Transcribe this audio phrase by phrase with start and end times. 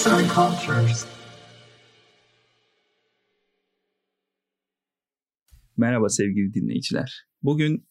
[0.00, 1.06] Arts and Cultures.
[5.76, 7.26] Merhaba sevgili dinleyiciler.
[7.42, 7.88] Bugün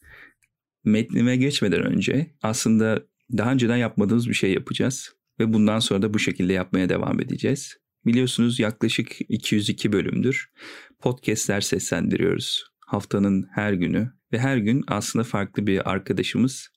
[0.83, 3.03] metnime geçmeden önce aslında
[3.37, 7.77] daha önceden yapmadığımız bir şey yapacağız ve bundan sonra da bu şekilde yapmaya devam edeceğiz.
[8.05, 10.51] Biliyorsunuz yaklaşık 202 bölümdür
[10.99, 12.63] podcastler seslendiriyoruz.
[12.87, 16.69] Haftanın her günü ve her gün aslında farklı bir arkadaşımız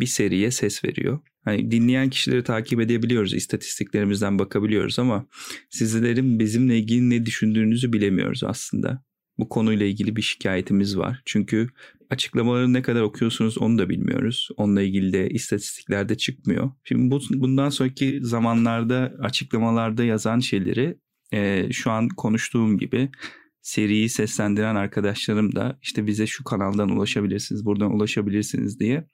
[0.00, 1.20] bir seriye ses veriyor.
[1.48, 5.26] Hani dinleyen kişileri takip edebiliyoruz, istatistiklerimizden bakabiliyoruz ama
[5.70, 9.04] sizlerin bizimle ilgili ne düşündüğünüzü bilemiyoruz aslında.
[9.38, 11.22] Bu konuyla ilgili bir şikayetimiz var.
[11.24, 11.68] Çünkü
[12.10, 14.48] açıklamaları ne kadar okuyorsunuz onu da bilmiyoruz.
[14.56, 16.70] Onunla ilgili de istatistiklerde çıkmıyor.
[16.84, 20.98] Şimdi bu, bundan sonraki zamanlarda açıklamalarda yazan şeyleri
[21.32, 23.10] e, şu an konuştuğum gibi
[23.62, 29.08] seriyi seslendiren arkadaşlarım da işte bize şu kanaldan ulaşabilirsiniz, buradan ulaşabilirsiniz diye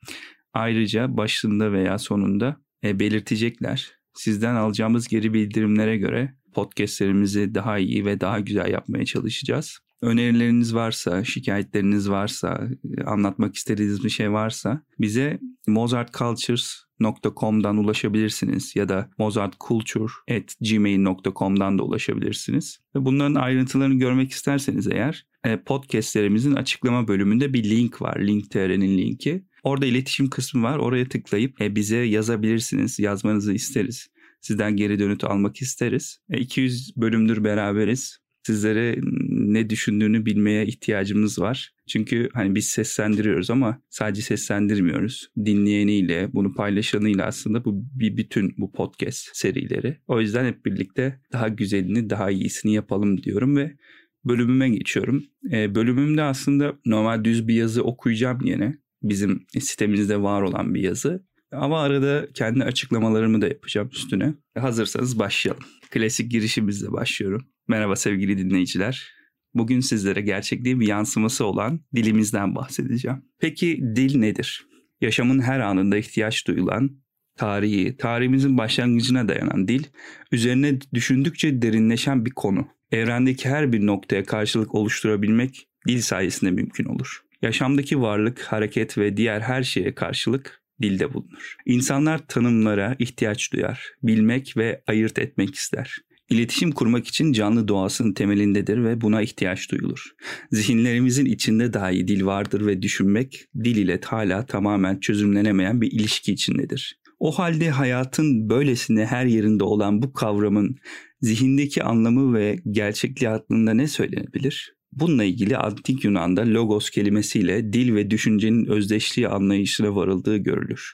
[0.54, 3.92] ayrıca başında veya sonunda e, belirtecekler.
[4.14, 9.78] Sizden alacağımız geri bildirimlere göre podcastlerimizi daha iyi ve daha güzel yapmaya çalışacağız.
[10.02, 12.68] Önerileriniz varsa, şikayetleriniz varsa,
[13.06, 22.78] anlatmak istediğiniz bir şey varsa bize mozartcultures.com'dan ulaşabilirsiniz ya da mozartculture.gmail.com'dan da ulaşabilirsiniz.
[22.94, 28.20] Ve bunların ayrıntılarını görmek isterseniz eğer e, podcastlerimizin açıklama bölümünde bir link var.
[28.20, 29.44] Link.tr'nin linki.
[29.64, 30.78] Orada iletişim kısmı var.
[30.78, 32.98] Oraya tıklayıp e, bize yazabilirsiniz.
[32.98, 34.08] Yazmanızı isteriz.
[34.40, 36.18] Sizden geri dönüt almak isteriz.
[36.30, 38.18] 200 e, bölümdür beraberiz.
[38.42, 38.98] Sizlere
[39.30, 41.74] ne düşündüğünü bilmeye ihtiyacımız var.
[41.88, 45.30] Çünkü hani biz seslendiriyoruz ama sadece seslendirmiyoruz.
[45.44, 49.96] Dinleyeniyle, bunu paylaşanıyla aslında bu bir bütün bu podcast serileri.
[50.08, 53.76] O yüzden hep birlikte daha güzelini, daha iyisini yapalım diyorum ve
[54.24, 55.24] bölümüme geçiyorum.
[55.52, 58.83] E, bölümümde aslında normal düz bir yazı okuyacağım yine.
[59.04, 61.24] Bizim sitemizde var olan bir yazı.
[61.52, 64.34] Ama arada kendi açıklamalarımı da yapacağım üstüne.
[64.58, 65.64] Hazırsanız başlayalım.
[65.90, 67.46] Klasik girişimizle başlıyorum.
[67.68, 69.12] Merhaba sevgili dinleyiciler.
[69.54, 73.22] Bugün sizlere gerçekliğin bir yansıması olan dilimizden bahsedeceğim.
[73.38, 74.66] Peki dil nedir?
[75.00, 76.90] Yaşamın her anında ihtiyaç duyulan,
[77.36, 79.84] tarihi, tarihimizin başlangıcına dayanan dil,
[80.32, 82.68] üzerine düşündükçe derinleşen bir konu.
[82.90, 87.24] Evrendeki her bir noktaya karşılık oluşturabilmek dil sayesinde mümkün olur.
[87.44, 91.56] Yaşamdaki varlık, hareket ve diğer her şeye karşılık dilde bulunur.
[91.66, 95.96] İnsanlar tanımlara ihtiyaç duyar, bilmek ve ayırt etmek ister.
[96.30, 100.10] İletişim kurmak için canlı doğasının temelindedir ve buna ihtiyaç duyulur.
[100.50, 107.00] Zihinlerimizin içinde dahi dil vardır ve düşünmek dil ile hala tamamen çözümlenemeyen bir ilişki içindedir.
[107.18, 110.76] O halde hayatın böylesine her yerinde olan bu kavramın
[111.20, 114.73] zihindeki anlamı ve gerçekliği hakkında ne söylenebilir?
[114.96, 120.92] Bununla ilgili antik Yunan'da logos kelimesiyle dil ve düşüncenin özdeşliği anlayışına varıldığı görülür.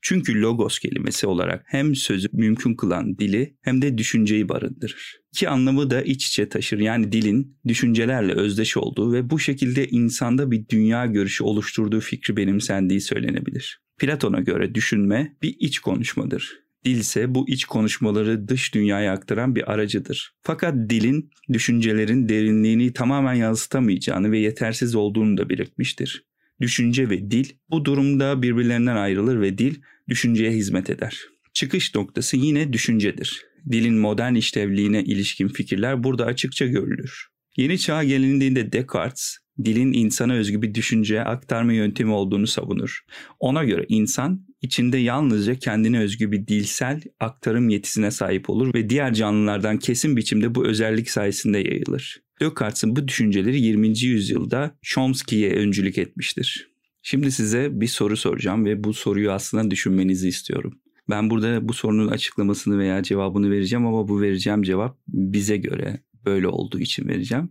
[0.00, 5.20] Çünkü logos kelimesi olarak hem sözü mümkün kılan dili hem de düşünceyi barındırır.
[5.32, 6.78] İki anlamı da iç içe taşır.
[6.78, 13.00] Yani dilin düşüncelerle özdeş olduğu ve bu şekilde insanda bir dünya görüşü oluşturduğu fikri benimsendiği
[13.00, 13.80] söylenebilir.
[13.98, 16.61] Platon'a göre düşünme bir iç konuşmadır.
[16.84, 20.34] Dil ise bu iç konuşmaları dış dünyaya aktaran bir aracıdır.
[20.42, 26.24] Fakat dilin düşüncelerin derinliğini tamamen yansıtamayacağını ve yetersiz olduğunu da belirtmiştir.
[26.60, 29.74] Düşünce ve dil bu durumda birbirlerinden ayrılır ve dil
[30.08, 31.20] düşünceye hizmet eder.
[31.52, 33.44] Çıkış noktası yine düşüncedir.
[33.70, 37.26] Dilin modern işlevliğine ilişkin fikirler burada açıkça görülür.
[37.56, 43.00] Yeni çağa gelindiğinde Descartes, dilin insana özgü bir düşünce aktarma yöntemi olduğunu savunur.
[43.40, 49.14] Ona göre insan içinde yalnızca kendine özgü bir dilsel aktarım yetisine sahip olur ve diğer
[49.14, 52.22] canlılardan kesin biçimde bu özellik sayesinde yayılır.
[52.40, 53.98] Descartes'in bu düşünceleri 20.
[53.98, 56.72] yüzyılda Chomsky'ye öncülük etmiştir.
[57.02, 60.78] Şimdi size bir soru soracağım ve bu soruyu aslında düşünmenizi istiyorum.
[61.10, 66.48] Ben burada bu sorunun açıklamasını veya cevabını vereceğim ama bu vereceğim cevap bize göre böyle
[66.48, 67.50] olduğu için vereceğim.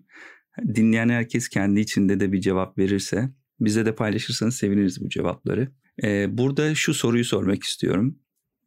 [0.75, 3.29] Dinleyen herkes kendi içinde de bir cevap verirse
[3.59, 5.71] bize de paylaşırsanız seviniriz bu cevapları.
[6.03, 8.19] Ee, burada şu soruyu sormak istiyorum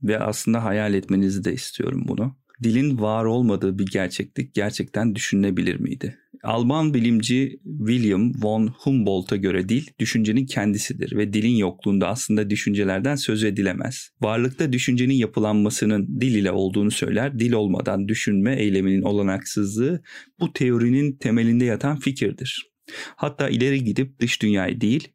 [0.03, 2.37] ve aslında hayal etmenizi de istiyorum bunu.
[2.62, 6.19] Dilin var olmadığı bir gerçeklik gerçekten düşünülebilir miydi?
[6.44, 13.44] Alman bilimci William von Humboldt'a göre dil düşüncenin kendisidir ve dilin yokluğunda aslında düşüncelerden söz
[13.44, 14.11] edilemez.
[14.20, 20.02] Varlıkta düşüncenin yapılanmasının dil ile olduğunu söyler, dil olmadan düşünme eyleminin olanaksızlığı
[20.41, 22.75] bu teorinin temelinde yatan fikirdir.
[23.17, 25.08] Hatta ileri gidip dış dünyayı değil,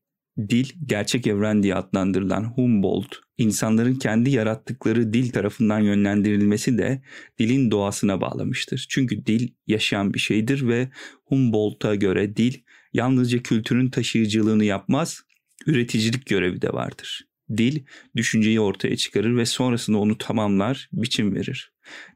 [0.49, 7.01] dil gerçek evren diye adlandırılan Humboldt, insanların kendi yarattıkları dil tarafından yönlendirilmesi de
[7.39, 8.85] dilin doğasına bağlamıştır.
[8.89, 10.89] Çünkü dil yaşayan bir şeydir ve
[11.25, 12.53] Humboldt'a göre dil
[12.93, 15.21] yalnızca kültürün taşıyıcılığını yapmaz,
[15.65, 17.27] üreticilik görevi de vardır.
[17.57, 17.83] Dil
[18.15, 21.73] düşünceyi ortaya çıkarır ve sonrasında onu tamamlar, biçim verir.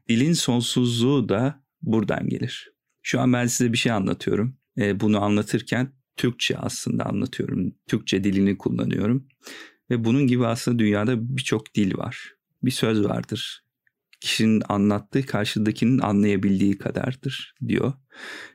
[0.08, 2.70] Dilin sonsuzluğu da buradan gelir.
[3.02, 4.56] Şu an ben size bir şey anlatıyorum.
[4.78, 7.74] E, bunu anlatırken Türkçe aslında anlatıyorum.
[7.86, 9.26] Türkçe dilini kullanıyorum.
[9.90, 12.32] Ve bunun gibi aslında dünyada birçok dil var.
[12.62, 13.64] Bir söz vardır.
[14.20, 17.92] Kişinin anlattığı karşıdakinin anlayabildiği kadardır diyor.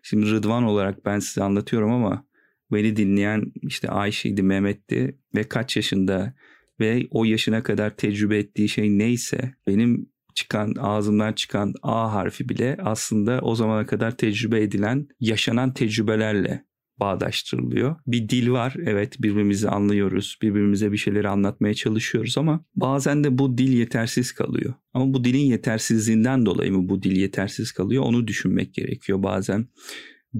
[0.03, 2.25] Şimdi Rıdvan olarak ben size anlatıyorum ama
[2.71, 6.33] beni dinleyen işte Ayşe'ydi, Mehmet'ti ve kaç yaşında
[6.79, 12.77] ve o yaşına kadar tecrübe ettiği şey neyse benim çıkan ağzımdan çıkan A harfi bile
[12.81, 16.65] aslında o zamana kadar tecrübe edilen yaşanan tecrübelerle
[16.99, 17.95] bağdaştırılıyor.
[18.07, 23.57] Bir dil var evet birbirimizi anlıyoruz birbirimize bir şeyleri anlatmaya çalışıyoruz ama bazen de bu
[23.57, 24.73] dil yetersiz kalıyor.
[24.93, 29.67] Ama bu dilin yetersizliğinden dolayı mı bu dil yetersiz kalıyor onu düşünmek gerekiyor bazen.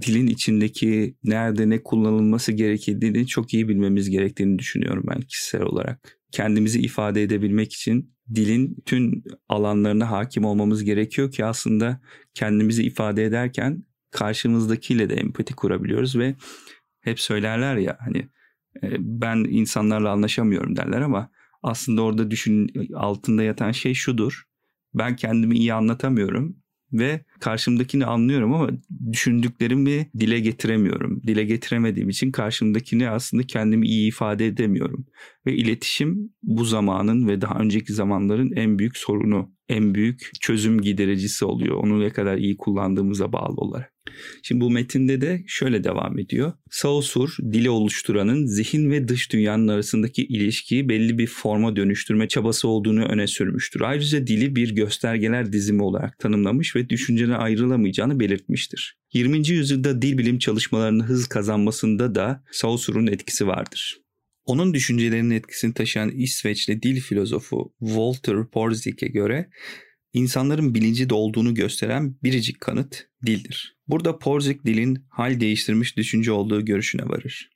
[0.02, 6.20] Dilin içindeki nerede ne kullanılması gerektiğini çok iyi bilmemiz gerektiğini düşünüyorum ben kişisel olarak.
[6.32, 12.02] Kendimizi ifade edebilmek için dilin tüm alanlarına hakim olmamız gerekiyor ki aslında
[12.34, 16.36] kendimizi ifade ederken karşımızdakiyle de empati kurabiliyoruz ve
[17.02, 18.18] hep söylerler ya hani
[18.84, 21.30] e, ben insanlarla anlaşamıyorum derler ama
[21.64, 24.44] aslında orada düşün altında yatan şey şudur.
[24.94, 26.56] Ben kendimi iyi anlatamıyorum
[26.94, 28.70] ve karşımdakini anlıyorum ama
[29.12, 31.22] düşündüklerimi dile getiremiyorum.
[31.28, 35.06] Dile getiremediğim için karşımdakini aslında kendimi iyi ifade edemiyorum.
[35.46, 41.46] Ve iletişim bu zamanın ve daha önceki zamanların en büyük sorunu, en büyük çözüm gidericisi
[41.46, 41.76] oluyor.
[41.76, 43.94] Onu ne kadar iyi kullandığımıza bağlı olarak.
[44.44, 46.54] Şimdi bu metinde de şöyle devam ediyor.
[46.72, 53.06] Saussure dili oluşturanın zihin ve dış dünyanın arasındaki ilişkiyi belli bir forma dönüştürme çabası olduğunu
[53.06, 53.82] öne sürmüştür.
[53.82, 58.98] Ayrıca dili bir göstergeler dizimi olarak tanımlamış ve düşüncene ayrılamayacağını belirtmiştir.
[59.14, 59.50] 20.
[59.50, 63.98] yüzyılda dil bilim çalışmalarının hız kazanmasında da Saussure'un etkisi vardır.
[64.46, 69.50] Onun düşüncelerinin etkisini taşıyan İsveçli dil filozofu Walter Porzik'e göre
[70.14, 73.78] insanların bilinci olduğunu gösteren biricik kanıt dildir.
[73.88, 77.50] Burada Porzik dilin hal değiştirmiş düşünce olduğu görüşüne varır.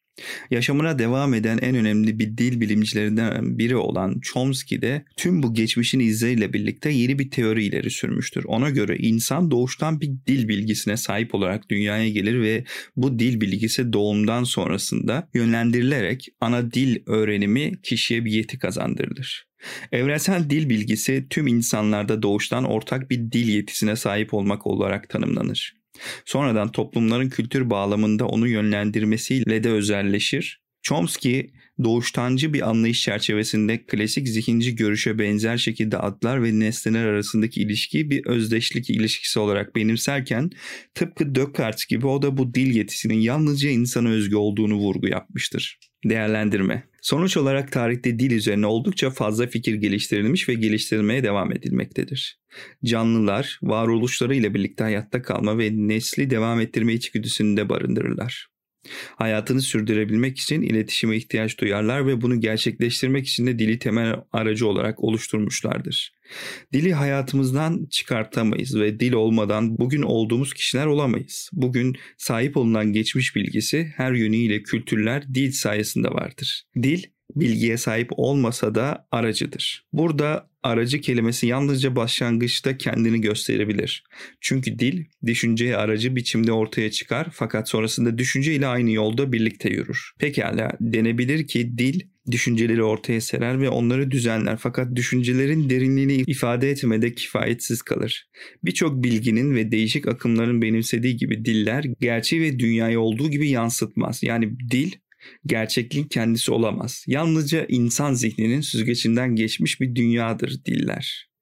[0.52, 6.00] Yaşamına devam eden en önemli bir dil bilimcilerinden biri olan Chomsky de tüm bu geçmişin
[6.00, 8.44] izleriyle birlikte yeni bir teori ileri sürmüştür.
[8.44, 12.64] Ona göre insan doğuştan bir dil bilgisine sahip olarak dünyaya gelir ve
[12.96, 19.53] bu dil bilgisi doğumdan sonrasında yönlendirilerek ana dil öğrenimi kişiye bir yeti kazandırılır.
[19.92, 25.84] Evrensel dil bilgisi tüm insanlarda doğuştan ortak bir dil yetisine sahip olmak olarak tanımlanır.
[26.26, 30.64] Sonradan toplumların kültür bağlamında onu yönlendirmesiyle de özelleşir.
[30.82, 31.50] Chomsky
[31.84, 38.26] doğuştancı bir anlayış çerçevesinde klasik zihinci görüşe benzer şekilde adlar ve nesneler arasındaki ilişkiyi bir
[38.26, 40.50] özdeşlik ilişkisi olarak benimserken
[40.96, 45.80] tıpkı Descartes gibi o da bu dil yetisinin yalnızca insana özgü olduğunu vurgu yapmıştır.
[46.06, 52.40] Değerlendirme Sonuç olarak tarihte dil üzerine oldukça fazla fikir geliştirilmiş ve geliştirilmeye devam edilmektedir.
[52.86, 58.53] Canlılar varoluşları ile birlikte hayatta kalma ve nesli devam ettirme içgüdüsünü de barındırırlar.
[59.16, 65.04] Hayatını sürdürebilmek için iletişime ihtiyaç duyarlar ve bunu gerçekleştirmek için de dili temel aracı olarak
[65.04, 66.14] oluşturmuşlardır.
[66.74, 71.50] Dili hayatımızdan çıkartamayız ve dil olmadan bugün olduğumuz kişiler olamayız.
[71.54, 76.64] Bugün sahip olunan geçmiş bilgisi her yönüyle kültürler dil sayesinde vardır.
[76.84, 77.04] Dil
[77.36, 79.86] bilgiye sahip olmasa da aracıdır.
[79.94, 84.04] Burada aracı kelimesi yalnızca başlangıçta kendini gösterebilir.
[84.42, 90.12] Çünkü dil düşünceyi aracı biçimde ortaya çıkar fakat sonrasında düşünce ile aynı yolda birlikte yürür.
[90.20, 92.00] Pekala denebilir ki dil
[92.32, 98.28] düşünceleri ortaya serer ve onları düzenler fakat düşüncelerin derinliğini ifade etmede kifayetsiz kalır.
[98.64, 104.24] Birçok bilginin ve değişik akımların benimsediği gibi diller gerçeği ve dünyayı olduğu gibi yansıtmaz.
[104.24, 104.92] Yani dil
[105.46, 107.06] gerçekliğin kendisi olamaz.
[107.08, 111.34] Yalnızca insan zihninin süzgecinden geçmiş bir dünyadır diller.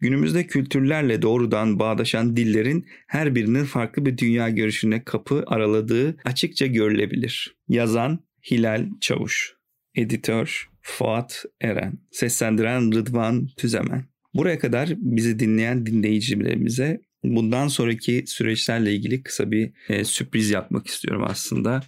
[0.00, 7.56] Günümüzde kültürlerle doğrudan bağdaşan dillerin her birinin farklı bir dünya görüşüne kapı araladığı açıkça görülebilir.
[7.68, 8.18] Yazan
[8.50, 9.54] Hilal Çavuş,
[9.94, 14.04] editör Fuat Eren, seslendiren Rıdvan Tüzemen.
[14.34, 21.24] Buraya kadar bizi dinleyen dinleyicilerimize bundan sonraki süreçlerle ilgili kısa bir e, sürpriz yapmak istiyorum
[21.26, 21.80] aslında.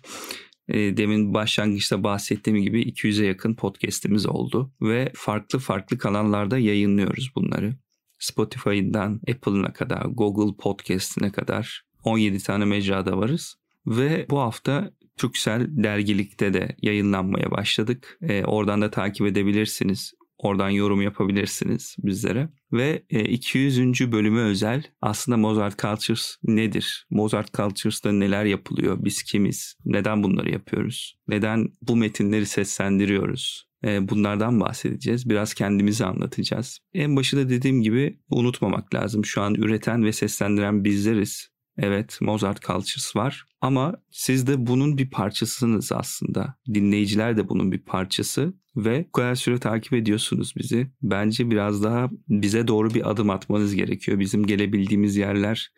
[0.69, 7.75] E, demin başlangıçta bahsettiğim gibi 200'e yakın podcast'imiz oldu ve farklı farklı kanallarda yayınlıyoruz bunları.
[8.19, 13.57] Spotify'dan Apple'ına kadar, Google Podcast'ine kadar 17 tane mecrada varız.
[13.87, 18.19] Ve bu hafta Türksel dergilikte de yayınlanmaya başladık.
[18.23, 20.15] E, oradan da takip edebilirsiniz.
[20.43, 22.49] Oradan yorum yapabilirsiniz bizlere.
[22.73, 24.01] Ve 200.
[24.01, 27.07] E, bölümü özel aslında Mozart Cultures nedir?
[27.11, 29.05] Mozart Cultures'da neler yapılıyor?
[29.05, 29.77] Biz kimiz?
[29.85, 31.19] Neden bunları yapıyoruz?
[31.29, 33.69] Neden bu metinleri seslendiriyoruz?
[33.85, 35.29] E, bunlardan bahsedeceğiz.
[35.31, 36.79] Biraz kendimizi anlatacağız.
[36.95, 39.25] En başında dediğim gibi unutmamak lazım.
[39.25, 41.49] Şu an üreten ve seslendiren bizleriz.
[41.79, 46.55] Evet Mozart Cultures var ama siz de bunun bir parçasısınız aslında.
[46.75, 50.87] Dinleyiciler de bunun bir parçası ve bu kadar süre takip ediyorsunuz bizi.
[51.03, 54.19] Bence biraz daha bize doğru bir adım atmanız gerekiyor.
[54.19, 55.73] Bizim gelebildiğimiz yerler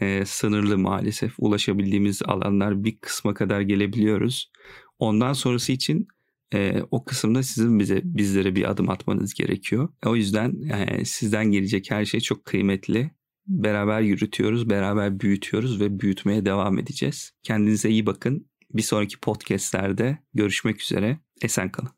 [0.00, 1.32] e, sınırlı maalesef.
[1.38, 4.52] Ulaşabildiğimiz alanlar bir kısma kadar gelebiliyoruz.
[4.98, 6.08] Ondan sonrası için
[6.54, 9.88] e, o kısımda sizin bize bizlere bir adım atmanız gerekiyor.
[10.06, 13.10] O yüzden e, sizden gelecek her şey çok kıymetli.
[13.46, 17.32] Beraber yürütüyoruz, beraber büyütüyoruz ve büyütmeye devam edeceğiz.
[17.42, 18.48] Kendinize iyi bakın.
[18.74, 21.18] Bir sonraki podcastlerde görüşmek üzere.
[21.42, 21.90] Esen kalın.